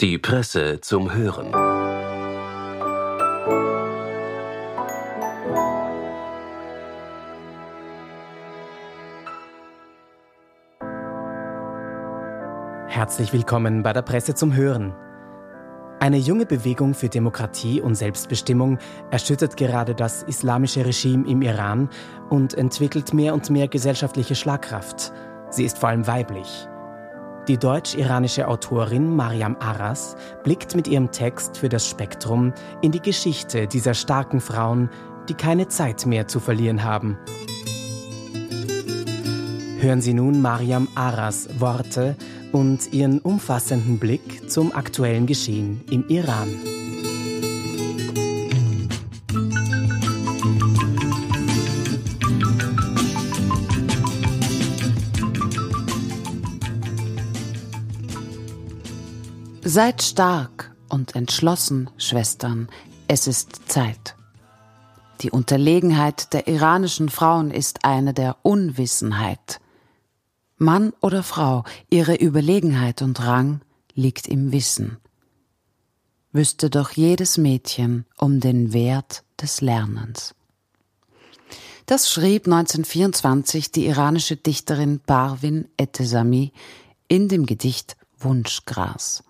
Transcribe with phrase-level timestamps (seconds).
[0.00, 1.52] Die Presse zum Hören.
[12.88, 14.94] Herzlich willkommen bei der Presse zum Hören.
[15.98, 18.78] Eine junge Bewegung für Demokratie und Selbstbestimmung
[19.10, 21.90] erschüttert gerade das islamische Regime im Iran
[22.30, 25.12] und entwickelt mehr und mehr gesellschaftliche Schlagkraft.
[25.50, 26.69] Sie ist vor allem weiblich.
[27.48, 33.66] Die deutsch-iranische Autorin Mariam Aras blickt mit ihrem Text für das Spektrum in die Geschichte
[33.66, 34.90] dieser starken Frauen,
[35.28, 37.18] die keine Zeit mehr zu verlieren haben.
[39.78, 42.16] Hören Sie nun Mariam Aras Worte
[42.52, 46.48] und ihren umfassenden Blick zum aktuellen Geschehen im Iran.
[59.72, 62.68] Seid stark und entschlossen, Schwestern,
[63.06, 64.16] es ist Zeit.
[65.20, 69.60] Die Unterlegenheit der iranischen Frauen ist eine der Unwissenheit.
[70.56, 73.60] Mann oder Frau, ihre Überlegenheit und Rang
[73.94, 74.96] liegt im Wissen.
[76.32, 80.34] Wüsste doch jedes Mädchen um den Wert des Lernens.
[81.86, 86.50] Das schrieb 1924 die iranische Dichterin Parvin Etesami
[87.06, 89.22] in dem Gedicht Wunschgras.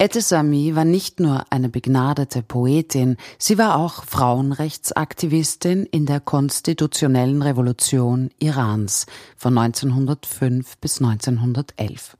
[0.00, 8.30] Etesami war nicht nur eine begnadete Poetin, sie war auch Frauenrechtsaktivistin in der konstitutionellen Revolution
[8.38, 12.16] Irans von 1905 bis 1911.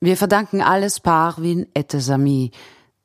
[0.00, 2.50] Wir verdanken alles Parvin Etesami,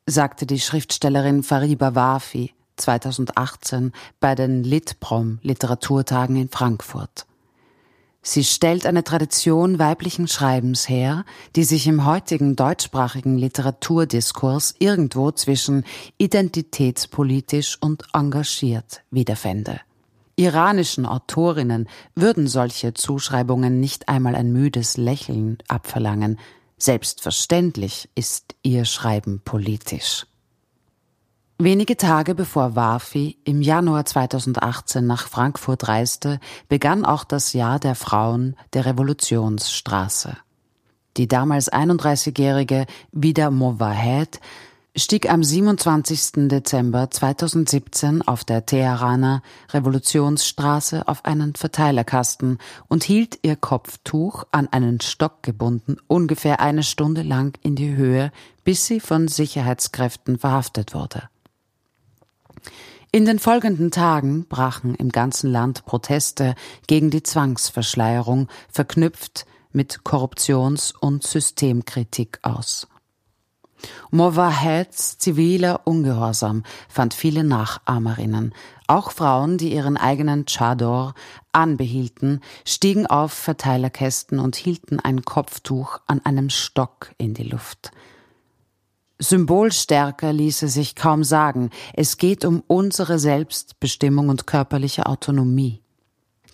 [0.04, 7.24] sagte die Schriftstellerin Fariba Wafi 2018 bei den Litprom Literaturtagen in Frankfurt.
[8.22, 11.24] Sie stellt eine Tradition weiblichen Schreibens her,
[11.56, 15.84] die sich im heutigen deutschsprachigen Literaturdiskurs irgendwo zwischen
[16.18, 19.80] identitätspolitisch und engagiert wiederfände.
[20.36, 26.38] Iranischen Autorinnen würden solche Zuschreibungen nicht einmal ein müdes Lächeln abverlangen.
[26.76, 30.26] Selbstverständlich ist ihr Schreiben politisch.
[31.62, 36.40] Wenige Tage bevor Wafi im Januar 2018 nach Frankfurt reiste,
[36.70, 40.38] begann auch das Jahr der Frauen der Revolutionsstraße.
[41.18, 44.40] Die damals 31-jährige Vida Mowahed
[44.96, 46.48] stieg am 27.
[46.48, 52.56] Dezember 2017 auf der Teheraner Revolutionsstraße auf einen Verteilerkasten
[52.88, 58.32] und hielt ihr Kopftuch an einen Stock gebunden ungefähr eine Stunde lang in die Höhe,
[58.64, 61.28] bis sie von Sicherheitskräften verhaftet wurde.
[63.12, 66.54] In den folgenden Tagen brachen im ganzen Land Proteste
[66.86, 72.86] gegen die Zwangsverschleierung, verknüpft mit Korruptions- und Systemkritik aus.
[74.12, 78.54] Movaheds ziviler Ungehorsam fand viele Nachahmerinnen.
[78.86, 81.14] Auch Frauen, die ihren eigenen Chador
[81.50, 87.90] anbehielten, stiegen auf Verteilerkästen und hielten ein Kopftuch an einem Stock in die Luft.
[89.20, 91.70] Symbolstärker ließe sich kaum sagen.
[91.92, 95.82] Es geht um unsere Selbstbestimmung und körperliche Autonomie.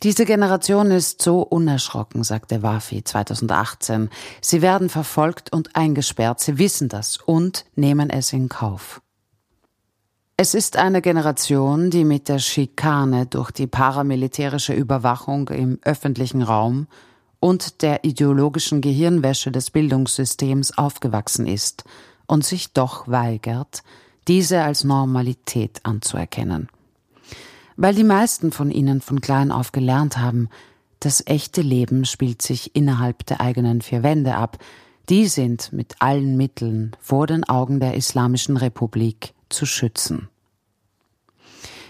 [0.03, 4.11] Diese Generation ist so unerschrocken, sagte Wafi 2018.
[4.43, 9.01] Sie werden verfolgt und eingesperrt, sie wissen das und nehmen es in Kauf.
[10.37, 16.89] Es ist eine Generation, die mit der Schikane durch die paramilitärische Überwachung im öffentlichen Raum
[17.41, 21.85] und der ideologischen Gehirnwäsche des Bildungssystems aufgewachsen ist
[22.27, 23.83] und sich doch weigert,
[24.29, 26.69] diese als Normalität anzuerkennen.
[27.77, 30.49] Weil die meisten von ihnen von klein auf gelernt haben,
[31.01, 34.59] das echte Leben spielt sich innerhalb der eigenen vier Wände ab,
[35.09, 40.29] die sind mit allen Mitteln vor den Augen der Islamischen Republik zu schützen.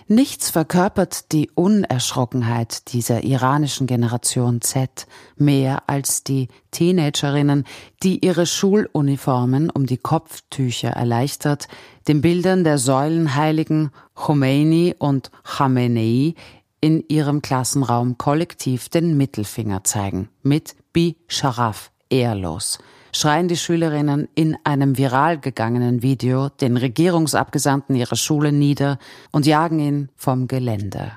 [0.09, 7.65] Nichts verkörpert die Unerschrockenheit dieser iranischen Generation Z mehr als die Teenagerinnen,
[8.05, 11.67] die ihre Schuluniformen um die Kopftücher erleichtert,
[12.07, 16.35] den Bildern der Säulenheiligen Khomeini und Khamenei
[16.81, 22.79] in ihrem Klassenraum kollektiv den Mittelfinger zeigen, mit Bi Sharaf, ehrlos–
[23.17, 28.99] schreien die Schülerinnen in einem viral gegangenen Video den Regierungsabgesandten ihrer Schule nieder
[29.33, 31.13] und jagen ihn vom Gelände.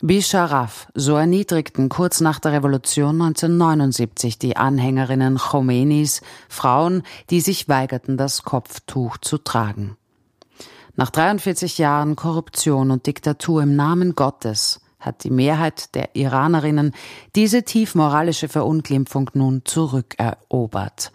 [0.00, 8.16] Bisharaf, so erniedrigten kurz nach der Revolution 1979 die Anhängerinnen Khomeinis Frauen, die sich weigerten,
[8.16, 9.96] das Kopftuch zu tragen.
[10.96, 16.94] Nach 43 Jahren Korruption und Diktatur im Namen Gottes hat die Mehrheit der Iranerinnen
[17.36, 21.12] diese tief moralische Verunglimpfung nun zurückerobert.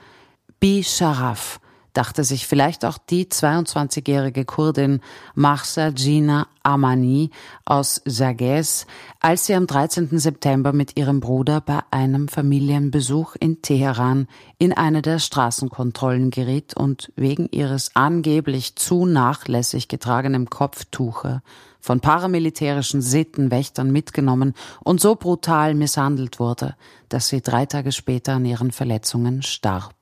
[0.60, 1.60] Bi Sharaf,
[1.98, 5.02] dachte sich vielleicht auch die 22-jährige Kurdin
[5.34, 7.32] Mahsa Gina Amani
[7.66, 8.86] aus Sagez,
[9.20, 10.20] als sie am 13.
[10.20, 14.28] September mit ihrem Bruder bei einem Familienbesuch in Teheran
[14.60, 21.42] in eine der Straßenkontrollen geriet und wegen ihres angeblich zu nachlässig getragenen Kopftuche
[21.80, 24.54] von paramilitärischen Sittenwächtern mitgenommen
[24.84, 26.76] und so brutal misshandelt wurde,
[27.10, 29.97] dass sie drei Tage später an ihren Verletzungen starb.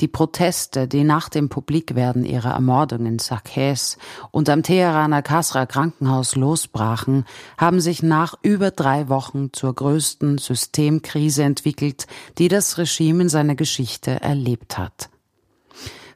[0.00, 3.98] Die Proteste, die nach dem Publikwerden ihrer Ermordung in Sakhes
[4.30, 7.26] und am Teheraner Kasra Krankenhaus losbrachen,
[7.58, 12.06] haben sich nach über drei Wochen zur größten Systemkrise entwickelt,
[12.38, 15.10] die das Regime in seiner Geschichte erlebt hat.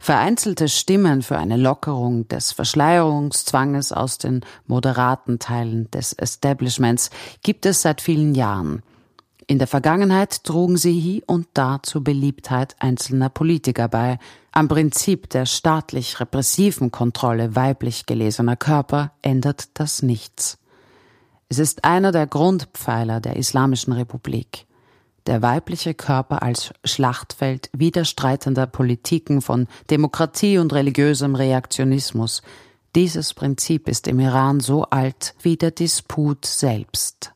[0.01, 7.11] Vereinzelte Stimmen für eine Lockerung des Verschleierungszwanges aus den moderaten Teilen des Establishments
[7.43, 8.83] gibt es seit vielen Jahren–
[9.46, 14.19] in der Vergangenheit trugen sie hie und da zur Beliebtheit einzelner Politiker bei.
[14.52, 20.58] Am Prinzip der staatlich repressiven Kontrolle weiblich gelesener Körper ändert das nichts.
[21.49, 24.67] Es ist einer der Grundpfeiler der Islamischen Republik.
[25.26, 32.43] Der weibliche Körper als Schlachtfeld widerstreitender Politiken von Demokratie und religiösem Reaktionismus.
[32.94, 37.34] Dieses Prinzip ist im Iran so alt wie der Disput selbst.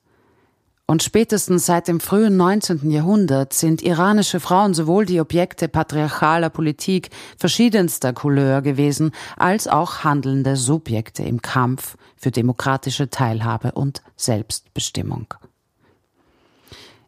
[0.91, 2.91] Und spätestens seit dem frühen 19.
[2.91, 10.57] Jahrhundert sind iranische Frauen sowohl die Objekte patriarchaler Politik verschiedenster Couleur gewesen, als auch handelnde
[10.57, 15.35] Subjekte im Kampf für demokratische Teilhabe und Selbstbestimmung.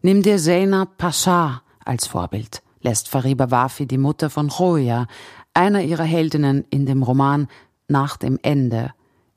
[0.02, 5.06] Nimm dir Zeynab Pasha als Vorbild, lässt Fariba Wafi die Mutter von Khoya,
[5.54, 7.48] einer ihrer Heldinnen in dem Roman
[7.88, 8.92] Nach dem Ende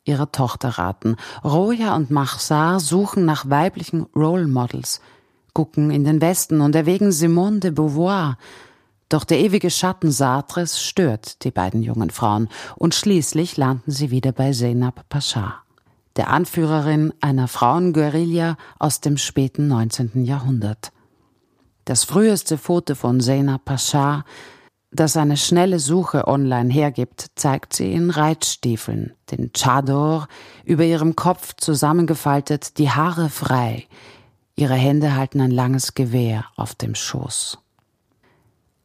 [0.05, 1.15] ihrer Tochter raten.
[1.43, 5.01] Roja und Mahsar suchen nach weiblichen Role Models,
[5.53, 8.37] gucken in den Westen und erwägen Simone de Beauvoir.
[9.09, 14.31] Doch der ewige Schatten Sartres stört die beiden jungen Frauen und schließlich landen sie wieder
[14.31, 15.55] bei Zeynab Pasha,
[16.15, 20.25] der Anführerin einer Frauenguerilla aus dem späten 19.
[20.25, 20.91] Jahrhundert.
[21.85, 24.23] Das früheste Foto von Zeynab Pasha
[24.93, 30.27] das eine schnelle Suche online hergibt, zeigt sie in Reitstiefeln, den Chador
[30.65, 33.87] über ihrem Kopf zusammengefaltet, die Haare frei.
[34.55, 37.57] Ihre Hände halten ein langes Gewehr auf dem Schoß.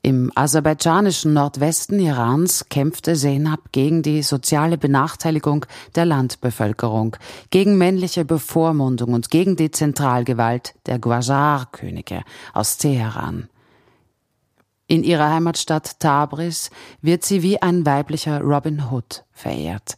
[0.01, 5.67] Im aserbaidschanischen Nordwesten Irans kämpfte Zeynab gegen die soziale Benachteiligung
[5.97, 7.17] der Landbevölkerung,
[7.51, 12.23] gegen männliche Bevormundung und gegen die Zentralgewalt der Gwajar-Könige
[12.55, 13.51] aus Teheran.
[14.91, 16.71] In ihrer Heimatstadt Tabriz
[17.03, 19.97] wird sie wie ein weiblicher Robin Hood verehrt.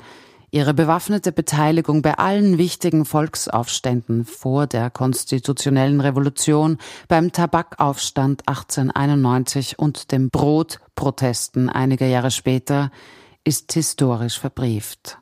[0.51, 10.11] Ihre bewaffnete Beteiligung bei allen wichtigen Volksaufständen vor der konstitutionellen Revolution, beim Tabakaufstand 1891 und
[10.11, 12.91] den Brotprotesten einiger Jahre später
[13.45, 15.19] ist historisch verbrieft.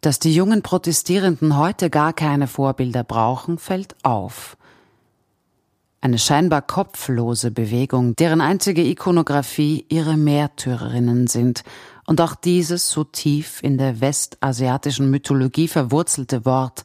[0.00, 4.56] Dass die jungen Protestierenden heute gar keine Vorbilder brauchen, fällt auf
[6.02, 11.62] eine scheinbar kopflose Bewegung, deren einzige Ikonografie ihre Märtyrerinnen sind,
[12.04, 16.82] und auch dieses so tief in der westasiatischen Mythologie verwurzelte Wort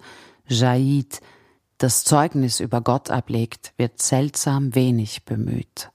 [0.48, 1.20] Jaid,
[1.80, 5.90] das Zeugnis über Gott ablegt, wird seltsam wenig bemüht.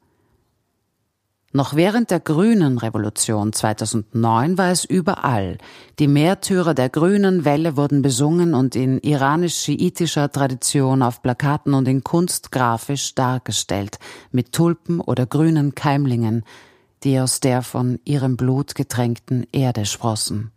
[1.55, 5.59] Noch während der Grünen Revolution 2009 war es überall.
[5.99, 12.03] Die Märtyrer der grünen Welle wurden besungen und in iranisch-schiitischer Tradition auf Plakaten und in
[12.03, 13.99] Kunst grafisch dargestellt,
[14.31, 16.43] mit Tulpen oder grünen Keimlingen,
[17.05, 20.53] die aus der von ihrem Blut getränkten Erde sprossen.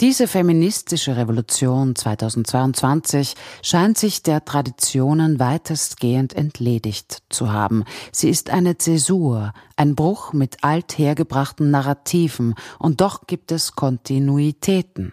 [0.00, 7.84] Diese feministische Revolution 2022 scheint sich der Traditionen weitestgehend entledigt zu haben.
[8.10, 15.12] Sie ist eine Zäsur, ein Bruch mit althergebrachten Narrativen, und doch gibt es Kontinuitäten.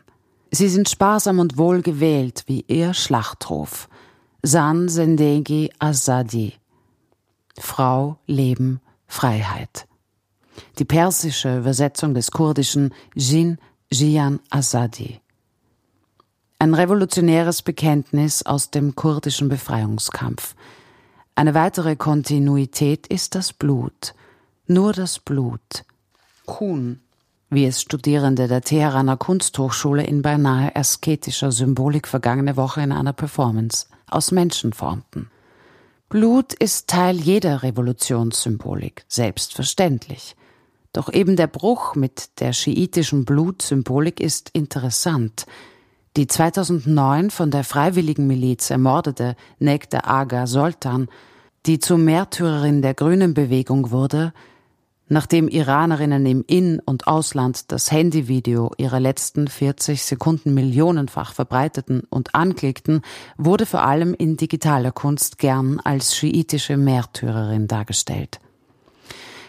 [0.50, 3.88] Sie sind sparsam und wohl gewählt, wie ihr Schlachtruf.
[4.41, 6.53] San Sendegi Azadi.
[7.55, 9.88] Frau, Leben, Freiheit.
[10.79, 13.59] Die persische Übersetzung des kurdischen Jin
[13.93, 15.19] Jian Azadi.
[16.60, 20.55] Ein revolutionäres Bekenntnis aus dem kurdischen Befreiungskampf.
[21.36, 24.13] Eine weitere Kontinuität ist das Blut.
[24.65, 25.83] Nur das Blut.
[26.45, 27.01] Kun,
[27.50, 33.88] wie es Studierende der Teheraner Kunsthochschule in beinahe asketischer Symbolik vergangene Woche in einer Performance
[34.10, 35.29] aus Menschen formten.
[36.07, 40.38] Blut ist Teil jeder Revolutionssymbolik, selbstverständlich.
[40.93, 45.45] Doch eben der Bruch mit der schiitischen Blutsymbolik ist interessant.
[46.17, 51.07] Die 2009 von der Freiwilligen Miliz ermordete Nektar Aga Soltan,
[51.65, 54.33] die zur Märtyrerin der Grünen Bewegung wurde,
[55.13, 62.33] Nachdem Iranerinnen im In- und Ausland das Handyvideo ihrer letzten 40 Sekunden millionenfach verbreiteten und
[62.33, 63.01] anklickten,
[63.38, 68.39] wurde vor allem in digitaler Kunst gern als schiitische Märtyrerin dargestellt.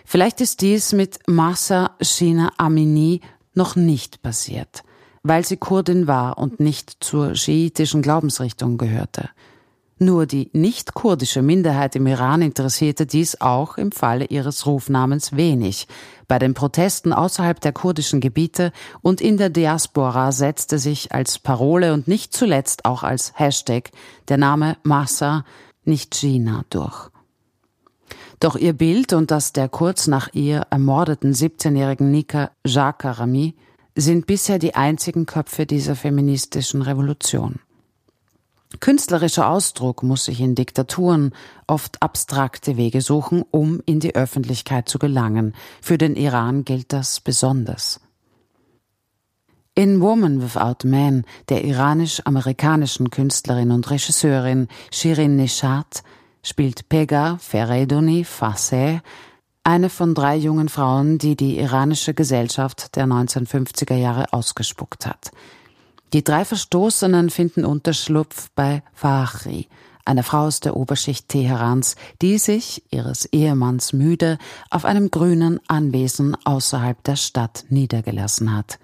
[0.04, 3.20] Vielleicht ist dies mit Masa Shina Amini
[3.54, 4.82] noch nicht passiert,
[5.22, 9.30] weil sie Kurdin war und nicht zur schiitischen Glaubensrichtung gehörte.
[10.02, 15.86] Nur die nicht-kurdische Minderheit im Iran interessierte dies auch im Falle ihres Rufnamens wenig.
[16.26, 21.92] Bei den Protesten außerhalb der kurdischen Gebiete und in der Diaspora setzte sich als Parole
[21.92, 23.90] und nicht zuletzt auch als Hashtag
[24.26, 25.44] der Name Massa,
[25.84, 27.10] nicht Gina, durch.
[28.42, 33.54] Doch ihr Bild und das der kurz nach ihr ermordeten 17-jährigen Nika Jacques Rami
[33.94, 37.60] sind bisher die einzigen Köpfe dieser feministischen Revolution.
[38.80, 41.32] Künstlerischer Ausdruck muss sich in Diktaturen
[41.68, 45.54] oft abstrakte Wege suchen, um in die Öffentlichkeit zu gelangen.
[45.80, 48.00] Für den Iran gilt das besonders.
[49.76, 56.02] In Woman Without Man der iranisch-amerikanischen Künstlerin und Regisseurin Shirin Nishat
[56.42, 59.00] spielt Pega Feredoni Fasseh
[59.64, 65.30] eine von drei jungen Frauen, die die iranische Gesellschaft der 1950er Jahre ausgespuckt hat.
[66.12, 69.68] Die drei Verstoßenen finden Unterschlupf bei Fahri,
[70.04, 76.36] einer Frau aus der Oberschicht Teherans, die sich, ihres Ehemanns müde, auf einem grünen Anwesen
[76.44, 78.78] außerhalb der Stadt niedergelassen hat.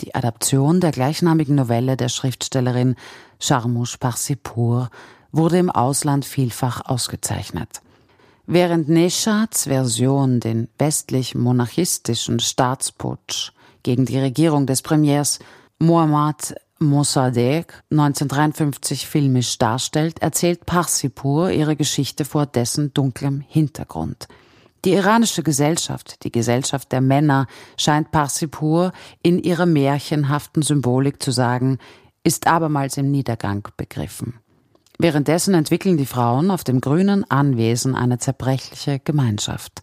[0.00, 2.96] Die Adaption der gleichnamigen Novelle der Schriftstellerin
[3.38, 4.90] Sharmoush Parsipur
[5.36, 7.80] wurde im Ausland vielfach ausgezeichnet.
[8.46, 13.50] Während Neshats Version den westlich-monarchistischen Staatsputsch
[13.82, 15.40] gegen die Regierung des Premiers
[15.78, 24.28] Muhammad Mossadegh 1953 filmisch darstellt, erzählt Parsipur ihre Geschichte vor dessen dunklem Hintergrund.
[24.84, 31.78] Die iranische Gesellschaft, die Gesellschaft der Männer, scheint Parsipur in ihrer märchenhaften Symbolik zu sagen,
[32.22, 34.34] ist abermals im Niedergang begriffen.
[34.98, 39.82] Währenddessen entwickeln die Frauen auf dem grünen Anwesen eine zerbrechliche Gemeinschaft.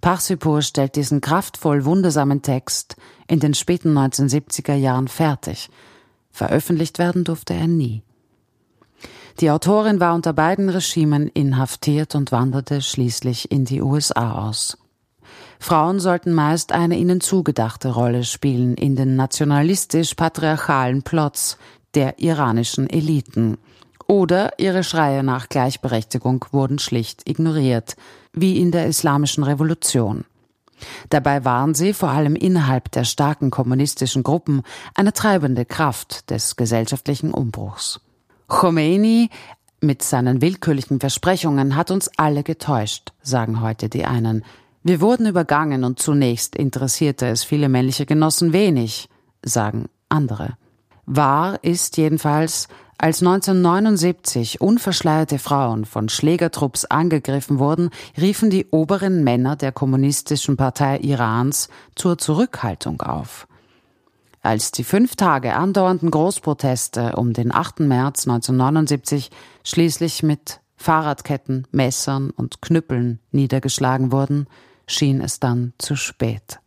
[0.00, 2.96] Parsipur stellt diesen kraftvoll wundersamen Text
[3.28, 5.70] in den späten 1970er Jahren fertig.
[6.30, 8.02] Veröffentlicht werden durfte er nie.
[9.40, 14.78] Die Autorin war unter beiden Regimen inhaftiert und wanderte schließlich in die USA aus.
[15.58, 21.56] Frauen sollten meist eine ihnen zugedachte Rolle spielen in den nationalistisch-patriarchalen Plots
[21.94, 23.58] der iranischen Eliten.
[24.06, 27.96] Oder ihre Schreie nach Gleichberechtigung wurden schlicht ignoriert,
[28.32, 30.24] wie in der Islamischen Revolution.
[31.10, 34.62] Dabei waren sie vor allem innerhalb der starken kommunistischen Gruppen
[34.94, 38.00] eine treibende Kraft des gesellschaftlichen Umbruchs.
[38.48, 39.30] Khomeini
[39.80, 44.44] mit seinen willkürlichen Versprechungen hat uns alle getäuscht, sagen heute die einen.
[44.82, 49.08] Wir wurden übergangen und zunächst interessierte es viele männliche Genossen wenig,
[49.44, 50.56] sagen andere.
[51.06, 52.68] Wahr ist jedenfalls,
[53.02, 61.00] als 1979 unverschleierte Frauen von Schlägertrupps angegriffen wurden, riefen die oberen Männer der Kommunistischen Partei
[61.00, 63.48] Irans zur Zurückhaltung auf.
[64.40, 67.80] Als die fünf Tage andauernden Großproteste um den 8.
[67.80, 69.30] März 1979
[69.64, 74.46] schließlich mit Fahrradketten, Messern und Knüppeln niedergeschlagen wurden,
[74.86, 76.60] schien es dann zu spät.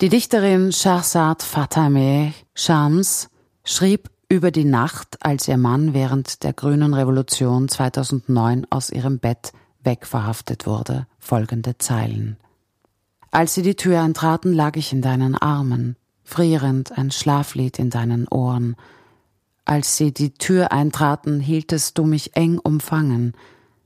[0.00, 3.30] Die Dichterin Shahzad Fatameh Shams
[3.64, 9.52] schrieb über die Nacht, als ihr Mann während der Grünen Revolution 2009 aus ihrem Bett
[9.84, 12.38] wegverhaftet wurde, folgende Zeilen.
[13.30, 18.26] Als sie die Tür eintraten, lag ich in deinen Armen, frierend ein Schlaflied in deinen
[18.26, 18.76] Ohren.
[19.66, 23.34] Als sie die Tür eintraten, hieltest du mich eng umfangen,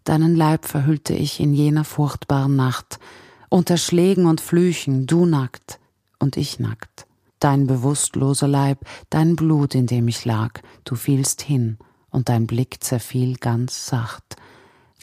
[0.04, 3.00] deinen Leib verhüllte ich in jener furchtbaren Nacht,
[3.48, 5.80] unter Schlägen und Flüchen, du nackt
[6.20, 7.05] und ich nackt
[7.46, 11.78] dein bewusstloser Leib, dein Blut, in dem ich lag, du fielst hin,
[12.10, 14.34] und dein Blick zerfiel ganz sacht,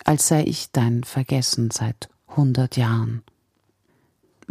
[0.03, 3.23] als sei ich dein Vergessen seit hundert Jahren.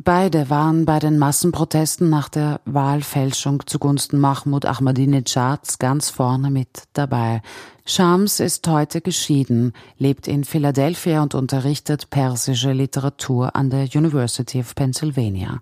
[0.03, 7.43] Beide waren bei den Massenprotesten nach der Wahlfälschung zugunsten Mahmoud Ahmadinejads ganz vorne mit dabei.
[7.85, 14.75] Shams ist heute geschieden, lebt in Philadelphia und unterrichtet persische Literatur an der University of
[14.75, 15.61] Pennsylvania.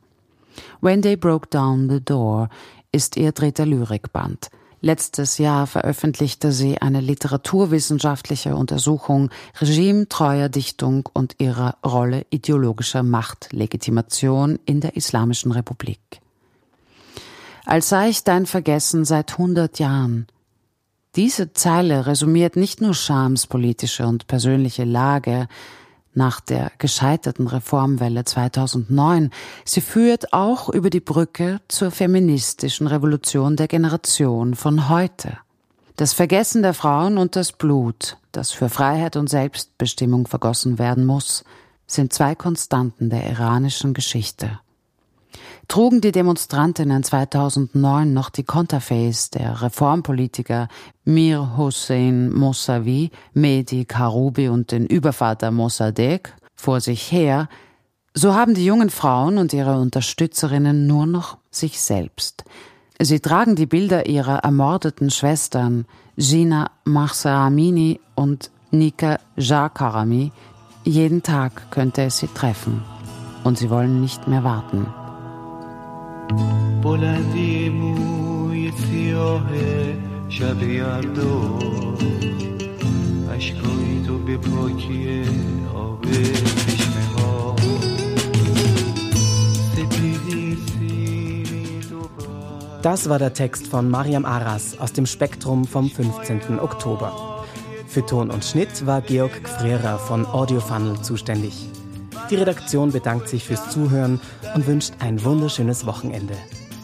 [0.81, 2.49] When They Broke Down the Door
[2.93, 4.51] ist ihr dritter Lyrikband.
[4.83, 9.29] Letztes Jahr veröffentlichte sie eine literaturwissenschaftliche Untersuchung
[9.61, 16.01] regimetreuer Dichtung und ihrer Rolle ideologischer Machtlegitimation in der Islamischen Republik.
[17.67, 20.27] Als sei ich dein Vergessen seit hundert Jahren.
[21.15, 25.47] Diese Zeile resümiert nicht nur Schams politische und persönliche Lage,
[26.15, 29.31] nach der gescheiterten Reformwelle 2009.
[29.65, 35.39] Sie führt auch über die Brücke zur feministischen Revolution der Generation von heute.
[35.97, 41.45] Das Vergessen der Frauen und das Blut, das für Freiheit und Selbstbestimmung vergossen werden muss,
[41.87, 44.61] sind zwei Konstanten der iranischen Geschichte.
[45.71, 50.67] Trugen die Demonstrantinnen 2009 noch die Konterfeis der Reformpolitiker
[51.05, 57.49] Mir Hossein Mossavi, Mehdi Karoubi und den Übervater Mossadegh vor sich her,
[58.15, 62.43] so haben die jungen Frauen und ihre Unterstützerinnen nur noch sich selbst.
[62.99, 65.87] Sie tragen die Bilder ihrer ermordeten Schwestern
[66.17, 70.33] Gina Mahsa Amini und Nika Jakarami.
[70.83, 72.83] Jeden Tag könnte es sie treffen.
[73.45, 74.89] Und sie wollen nicht mehr warten.
[76.84, 79.50] بلندی موی سیاه
[80.30, 81.60] شب یلدا
[83.36, 85.24] اشکای تو به پاکی
[85.76, 87.56] آب چشمه ها
[92.82, 96.60] Das war der Text von Mariam Aras aus dem Spektrum vom 15.
[96.60, 97.44] Oktober.
[97.88, 101.68] Für Ton und Schnitt war Georg Gfrierer von Audiofunnel zuständig.
[102.30, 104.20] Die Redaktion bedankt sich fürs Zuhören
[104.54, 106.36] und wünscht ein wunderschönes Wochenende.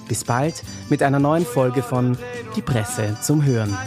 [0.07, 2.17] Bis bald mit einer neuen Folge von
[2.55, 3.77] Die Presse zum Hören.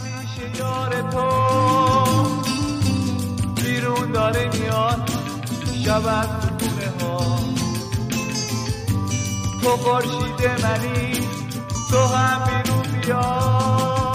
[9.64, 11.12] تو خورشید منی
[11.90, 14.07] تو هم بیرون بیا